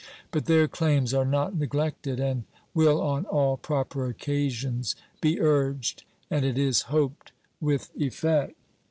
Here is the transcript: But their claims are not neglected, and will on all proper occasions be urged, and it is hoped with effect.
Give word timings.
But 0.31 0.45
their 0.47 0.67
claims 0.67 1.13
are 1.13 1.27
not 1.27 1.55
neglected, 1.55 2.19
and 2.19 2.45
will 2.73 2.99
on 3.03 3.27
all 3.27 3.55
proper 3.55 4.07
occasions 4.07 4.95
be 5.21 5.39
urged, 5.39 6.05
and 6.27 6.43
it 6.43 6.57
is 6.57 6.81
hoped 6.89 7.33
with 7.59 7.91
effect. 7.95 8.55